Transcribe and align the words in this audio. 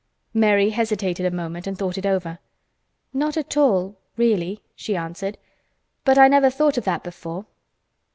Mary 0.33 0.71
hesitated 0.71 1.27
a 1.27 1.29
moment 1.29 1.67
and 1.67 1.77
thought 1.77 1.95
it 1.95 2.07
over. 2.07 2.39
"Not 3.13 3.37
at 3.37 3.55
all—really," 3.55 4.63
she 4.75 4.95
answered. 4.97 5.37
"But 6.05 6.17
I 6.17 6.27
never 6.27 6.49
thought 6.49 6.79
of 6.79 6.85
that 6.85 7.03
before." 7.03 7.45